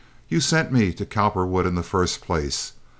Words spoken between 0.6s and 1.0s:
me